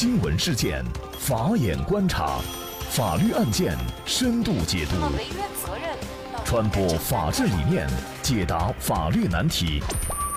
[0.00, 0.84] 新闻事件，
[1.18, 2.38] 法眼观察，
[2.88, 3.76] 法律案件
[4.06, 4.94] 深度解读，
[6.44, 7.84] 传播法治理念，
[8.22, 9.82] 解答法律难题，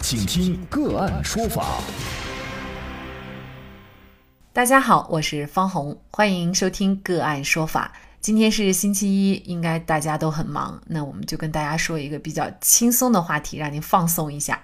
[0.00, 1.78] 请听个案说法。
[4.50, 7.92] 大家好，我是方红，欢迎收听个案说法。
[8.18, 14.58] 今天是星期一，应该大家都很忙，那我们就跟大家说一个比较轻松的话题，让您放松一下。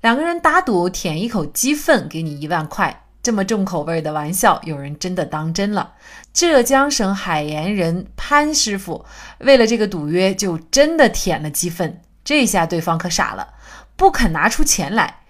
[0.00, 3.04] 两个人打赌舔一口鸡粪，给你一万块。
[3.26, 5.94] 这么重口味的玩笑，有人真的当真了。
[6.32, 9.04] 浙江省海盐人潘师傅
[9.40, 12.00] 为了这个赌约，就真的舔了鸡粪。
[12.22, 13.54] 这下对方可傻了，
[13.96, 15.22] 不肯拿出钱来。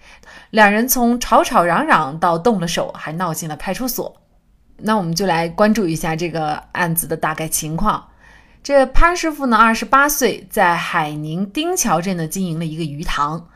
[0.51, 4.15] 两人从吵吵嚷嚷到动了手，还闹进了派出所。
[4.77, 8.09] 那我们就来关注一下这个案子的大概情况。
[8.61, 13.49] 这潘师傅呢，二十八岁，在海宁丁桥镇呢经营了一个鱼塘。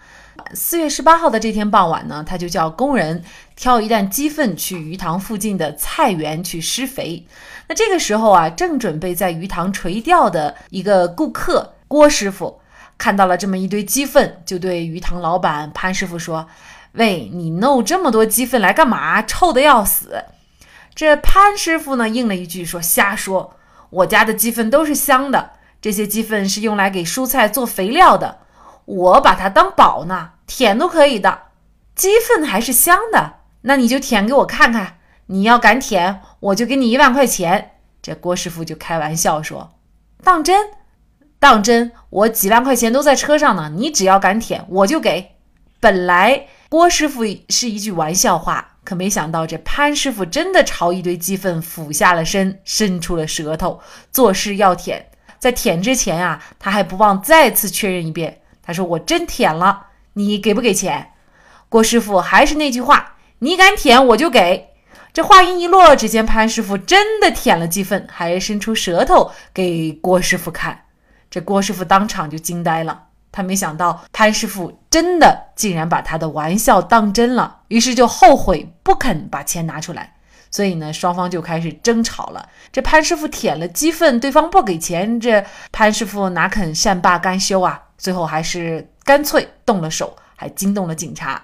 [0.54, 3.24] 四月十八号的这天傍晚呢，他就叫工人
[3.56, 7.26] 挑一担鸡粪去鱼塘附近的菜园去施肥。
[7.68, 12.60] 那这个时候啊，正准备在鱼塘垂钓的一个顾客郭师傅
[12.98, 16.48] 看到了这么一堆鸡粪，就对鱼塘老板潘师傅说
[16.94, 19.22] ：“喂，你弄这么多鸡粪来干嘛？
[19.22, 20.24] 臭的要死！”
[20.94, 23.56] 这潘师傅呢应了一句说：“瞎说，
[23.90, 25.52] 我家的鸡粪都是香的，
[25.82, 28.40] 这些鸡粪是用来给蔬菜做肥料的。”
[28.92, 31.44] 我把它当宝呢，舔都可以的，
[31.96, 34.98] 鸡粪还是香的，那你就舔给我看看。
[35.28, 37.72] 你要敢舔，我就给你一万块钱。
[38.02, 39.72] 这郭师傅就开玩笑说
[40.26, 40.72] ：“当真？
[41.40, 41.94] 当真？
[42.10, 43.72] 我几万块钱都在车上呢。
[43.74, 45.38] 你只要敢舔，我就给。”
[45.80, 53.80] 本来郭师傅是一句玩笑话，可没想到这潘师傅真的朝一堆鸡粪俯下了身，伸出了舌头，
[54.12, 55.08] 作势要舔。
[55.40, 58.41] 在舔之前啊，他还不忘再次确认一遍。
[58.72, 61.12] 他说：“我真舔了，你给不给钱？”
[61.68, 64.70] 郭师傅还是那句话：“你敢舔，我就给。”
[65.14, 70.86] 这话音一落，只见潘师傅真的舔了鸡粪，还伸出舌头给郭师傅看。
[71.30, 80.14] 这郭师傅当场就惊呆了，他没想到潘师傅真的竟然把他的玩笑当真了，于是就后悔不肯把钱拿出来。
[80.50, 82.48] 所以呢，双方就开始争吵了。
[82.72, 87.84] 这潘师傅舔了鸡粪，对方不给钱，这潘师傅哪肯善罢甘休啊？
[88.02, 91.40] 最后还是干脆动了手，还惊动了警察。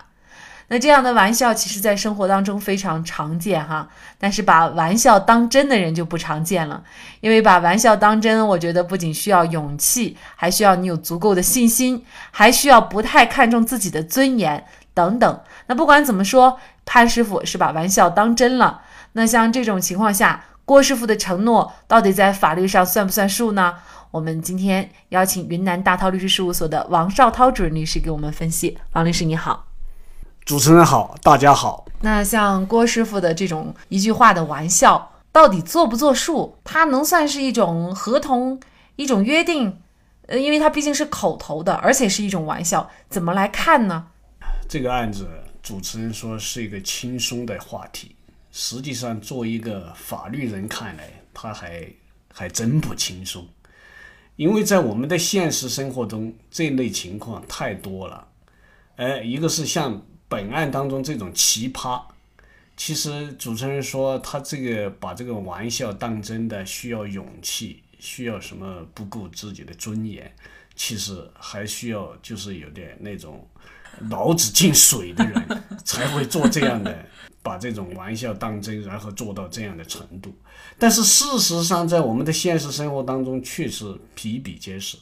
[0.70, 3.88] 那这样的玩笑，其实在生活当中非常常见哈。
[4.18, 6.84] 但是把玩笑当真的人就不常见了，
[7.22, 15.40] 因为把玩笑当真，我觉得不仅需要勇气，还需要你有足够的信心，还需要不太看重自己的尊严等等。
[15.68, 18.82] 那不管怎么说，潘师傅是把玩笑当真了。
[19.14, 23.74] 那像这种情况下，郭师傅的承诺到底在法律上算不算数呢？
[24.12, 28.78] 我们今天邀请云南大韬律师事务所的王绍涛主任律师给我们分析。
[28.92, 29.66] 王律师你好，
[30.44, 31.86] 主持人好，大家好。
[32.02, 36.58] 那像郭师傅的这种一句话的玩笑，到底作不作数？
[36.66, 38.60] 它能算是一种合同、
[38.98, 39.80] 一种约定？
[40.28, 44.08] 呃，因为它毕竟是口头的，而且是一种玩笑，怎么来看呢？
[44.68, 45.30] 这个案子，
[45.64, 48.17] 主持人说是一个轻松的话题，
[48.60, 51.88] 实际上作为一个法律人看来，他还
[52.34, 53.48] 还真不轻松。
[54.36, 58.28] 因为在我们的现实生活中，这类情况太多了。
[58.96, 62.02] 呃，一个是像本案当中这种奇葩，
[62.76, 70.36] 其实主持人说他这个把这个玩笑当真的需要勇气，需要什么不顾自己的尊严，
[70.76, 73.48] 其实还需要就是有点那种
[74.10, 76.98] 脑子进水的人 才会做这样的。
[77.44, 80.36] 把这种玩笑当真，然后做到这样的程度，
[80.78, 84.98] 但是事实上，在我们的现实生活当中，确实比比皆是。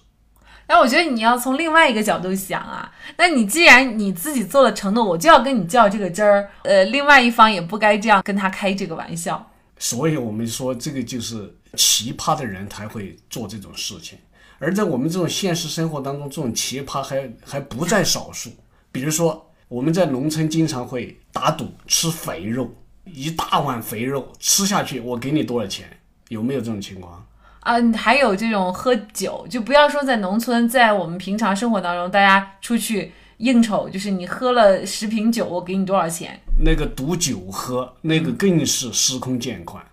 [0.68, 9.52] 那我觉得你要从另外一个角度想啊，那你既然你自己做了承诺，我就要跟你较这个真儿，呃，另外一方也不该这样跟他开这个玩笑。
[9.80, 14.20] 所以我们说，这个就是奇葩的人才会做这种事情，
[14.60, 18.52] 而在我们这种现实生活当中，这种奇葩还还不在少数，
[18.96, 19.42] 比如说。
[19.68, 22.70] 我们在农村经常会打赌吃肥肉，
[23.04, 25.90] 一大碗肥肉吃下去，我给你多少钱？
[26.30, 27.26] 有没有这种情况？
[27.62, 36.40] 啊，还有这种喝酒，就不要说在农村，在我们平常生活当中，大家出去应酬，就是你喝了十瓶酒，我给你多少钱？
[36.64, 39.84] 那个赌酒喝，那个更是司空见惯。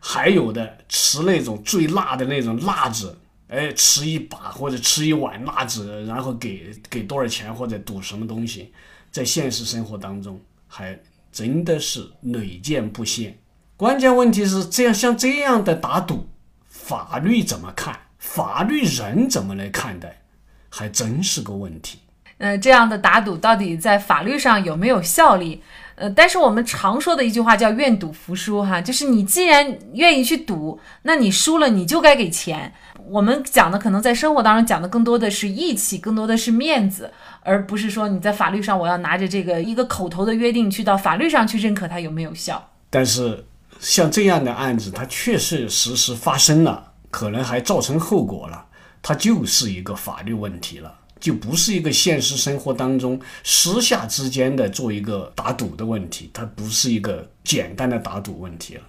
[0.00, 3.17] 还有的吃那种最辣的那种辣子，
[3.48, 8.72] 哎，吃一把或者吃一碗辣子，然后给给多少钱或者赌什么东西？
[9.10, 10.98] 在现实生活当中，还
[11.32, 13.36] 真的是屡见不鲜。
[13.76, 16.28] 关键问题是，这样像这样的打赌，
[16.68, 17.98] 法律怎么看？
[18.18, 20.20] 法律人怎么来看待？
[20.68, 22.00] 还真是个问题。
[22.36, 25.62] 呃，这样的打赌到底在法律上有没有效力？
[25.98, 32.72] 呃，但是我们常说的一句话叫“愿赌服输”哈，就是你既然愿意去赌，那你输了你就该给钱。
[33.08, 37.10] 我们讲的可能在生活当中讲的更多的是义气，更多的是面子，
[37.42, 42.70] 而不是说你在法律上我要拿着这个一个口头的约定去到法律上去认可它有没有效。
[42.90, 43.44] 但是
[43.80, 48.66] 像这样的案子，它确实实实发生了，可能还造成后果了，
[49.02, 50.94] 它就是一个法律问题了。
[51.20, 58.82] 就不是一个现实生活当中私下之间的做一个打赌的问题，它不是一个简单的打赌问题了。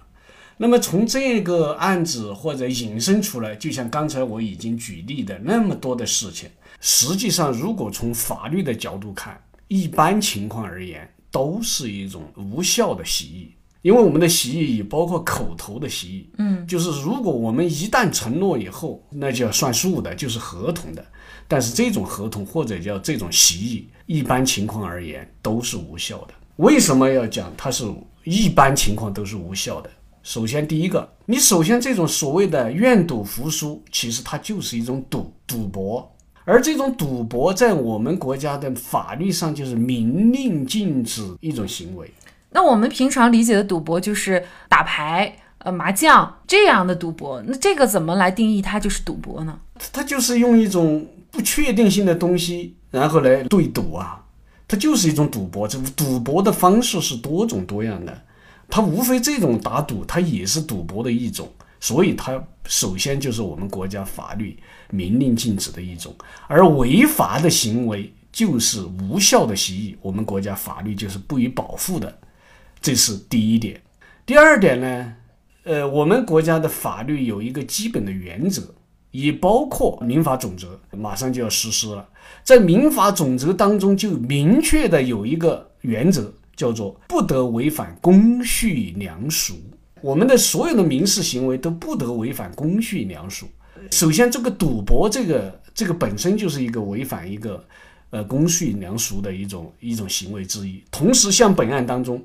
[0.56, 6.50] 那么从这个案子或者引申出来，就像刚才我已经举例的那么多的事情，
[6.80, 21.04] 实际上如果从法律的角度看，一般情况而言都是一种无效的协议，因为我们的协议也包括口头的协议，嗯，就是如果我们一旦承诺以后，那就要算数的，就是合同的。
[21.48, 26.34] 但是这种合同或者叫这种协议，一般情况而言都是无效的。
[26.56, 27.84] 为什么要讲它是
[28.24, 29.90] 一般情况都是无效的？
[30.22, 42.12] 首先，第一个，你首先这种所谓的愿赌服输，其实它就是一种赌赌博，而这种赌博在我们国家的法律上就是明令禁止一种行为。
[42.50, 49.58] 那我们平常理解的赌博就是打牌、呃麻将这样的赌博，那这个怎么来定义它就是赌博呢？
[49.92, 51.06] 它就是用一种。
[51.32, 54.20] 不确定性的东西，然后来对赌啊，
[54.66, 55.68] 它就是一种赌博。
[55.68, 58.22] 这赌博的方式是多种多样的，
[58.68, 61.48] 它无非这种打赌，它也是赌博的一种。
[61.78, 64.58] 所以它首先就是我们国家法律
[64.90, 66.12] 明令禁止的一种，
[66.48, 72.18] 而违法的行为就是无效的协议，我们国家法律就是不予保护的。
[72.80, 73.80] 这是第一点。
[74.24, 75.12] 第二点呢，
[75.64, 78.62] 呃，我们国家的法律有一个基本的原则。
[79.12, 82.08] 也包括民法总则，马上就要实施了。
[82.44, 89.56] 在民法总则当中，就明确的有一个原则，叫做不得违反公序良俗。
[90.00, 93.48] 我们的所有的民事行为都不得违反公序良俗。
[93.90, 97.64] 首先，这个赌博，这个这个本身就是一个违反一个
[98.10, 100.84] 呃公序良俗的一种一种行为之一。
[100.88, 102.24] 同时，像本案当中。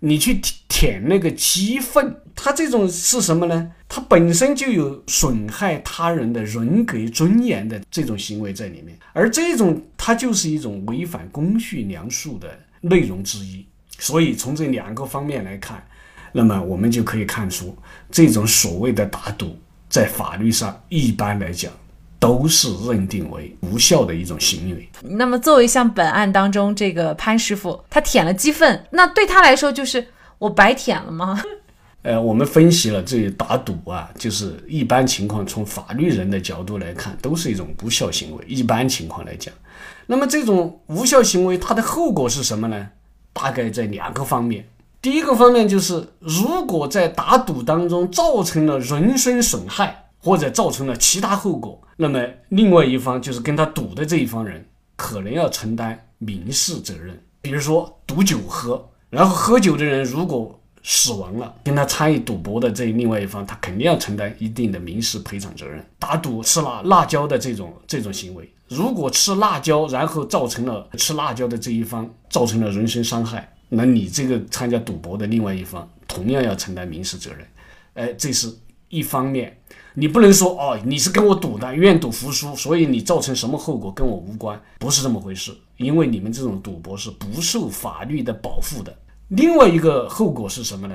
[0.00, 3.72] 你去舔舔那个鸡粪，它这种是什么呢？
[3.88, 13.66] 它本身就有损害他人的人格尊严的这种行为在里面，而这种它就是一种违反公序良俗的内容之一。
[13.98, 15.84] 所以从这两个方面来看，
[16.30, 17.76] 那么我们就可以看出，
[18.08, 19.58] 这种所谓的打赌，
[19.88, 21.72] 在法律上一般来讲。
[22.18, 24.88] 都是认定为无效的一种行为。
[25.02, 30.06] 那么，作为像本案当中这个潘师傅，他舔了鸡粪，那对他来说就是
[30.38, 31.40] 我白舔了吗？
[32.02, 38.44] 呃，我们分析了这打赌啊，就是一般情况从法律人的角度来看，都是一种无效行为。
[38.46, 39.52] 一般情况来讲，
[40.06, 42.88] 那么这种无效行为它的后果是什么呢？
[43.32, 44.66] 大概在两个方面。
[45.02, 50.07] 第一个方面就是，如果在打赌当中造成了人身损害。
[50.28, 54.62] 或者造成了其他后果，那么另外一方就是跟他赌的这一方人，
[54.94, 57.18] 可能要承担民事责任。
[57.40, 65.82] 比如说赌酒喝，然后喝酒的人如果死亡了，跟他参与赌博的这另外一方，他肯定要承担一定的民事赔偿责任。
[65.98, 77.46] 打赌吃辣辣椒的这种这种行为，如果吃辣椒然后造成了吃辣椒的这一方造成了人身伤害，那你这个参加赌博的另外一方同样要承担民事责任。
[77.94, 78.54] 哎，这是
[78.88, 79.54] 一方面。
[79.94, 85.52] 你不能说哦，你是跟我赌的，愿赌服输，所以你造成什么后果跟我无关，不是这么回事。
[85.76, 88.96] 因为你们这种赌博是不受法律的保护的。
[89.28, 90.94] 另外一个后果是什么呢？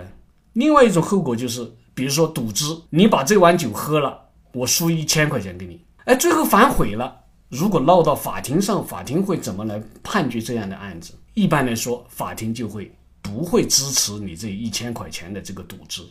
[0.54, 4.18] 另外一种后果就是，比如说赌资，你把这碗酒喝了，
[4.54, 7.14] 我输一千块钱给你，哎，最后反悔了。
[7.50, 11.14] 如果闹到法庭上，法庭会怎么来判决这样的案子？
[11.34, 12.90] 一般来说，法庭就会
[13.22, 16.08] 不会支持你这一千块钱的这个赌资，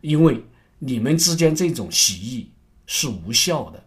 [0.00, 0.40] 因为。
[0.78, 2.50] 你们之间这种协议
[2.86, 3.82] 是无效的，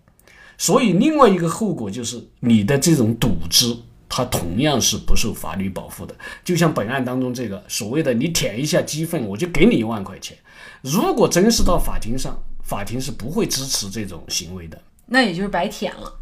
[0.58, 3.78] 所以另外一个后果就是你的这种赌资，
[4.08, 6.16] 它同样是不受法律保护的。
[6.44, 10.38] 就像本案当中这个所谓的你舔一下鸡粪，我就给你一万块钱。
[10.82, 14.82] 如果真是到法庭上，法庭是不会支持这种行为的。
[15.06, 16.20] 那也就是白舔了。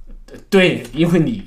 [0.50, 1.44] 对，因为你。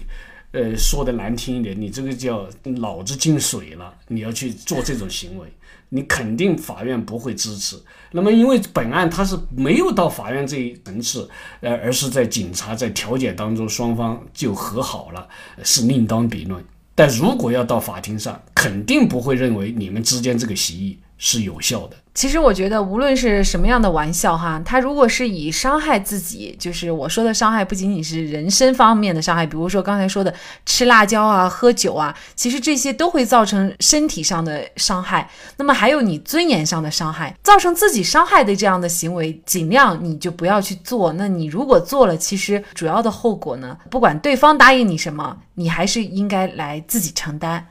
[0.53, 3.95] 呃，说的难听一点，你这个叫脑子进水了。
[4.09, 5.47] 你要去做这种行为，
[5.91, 7.77] 你肯定法院不会支持。
[8.13, 11.29] 那么，因为本案他是没有到法院这一层次，
[11.61, 15.29] 呃，而是在警察在调解当中双方就和好了，
[15.63, 16.65] 是另当别论。
[16.95, 21.97] 但如果要到法庭上，肯定不会认为你们之间这个协议是有效的。
[22.13, 30.35] 其实我觉得，无论是什么样的玩笑哈，他如果是以伤害自己，就是我说的伤害，不仅仅是人身方面的伤害，比如说刚才说的
[30.67, 35.31] 吃辣椒啊、喝酒啊，其实这些都会造成身体上的伤害。
[35.57, 41.13] 那么还有你尊严上的伤害，造成自己伤害的这样的行为，尽量你就不要去做。
[41.13, 47.65] 那你如果做了，其实主要的后果呢，不管对方答应你什么，你还是应该来自己承担。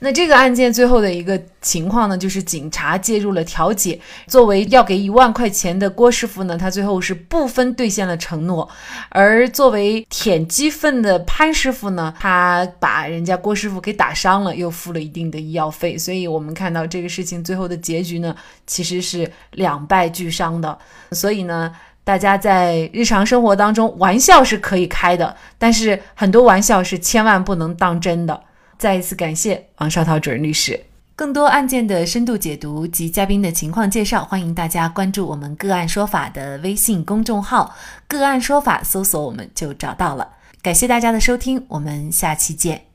[0.00, 3.98] 那这个案件最后的一个情况呢，就是警察介入了调解。
[4.28, 8.64] 作为要给一万块钱的郭师傅呢，他最后是部分兑现了承诺；
[9.08, 15.98] 而作为舔鸡粪的潘师傅呢，他把人家郭师傅给打伤了，又付了一定的医药费。
[15.98, 18.32] 所以我们看到这个事情最后的结局呢，
[18.68, 20.78] 其实是两败俱伤的。
[21.10, 21.74] 所以呢，
[22.04, 28.44] 大家在日常生活当中玩笑是可以开的，但是很多玩笑是千万不能当真的。
[28.78, 30.80] 再一次感谢王绍涛主任律师。
[31.16, 37.74] 更多案件的深度解读及嘉宾的情况介绍，欢迎大家关注我们“个案说法”的微信公众号
[38.06, 40.28] “个案说法”，搜索我们就找到了。
[40.62, 42.87] 感谢大家的收听，我们下期见。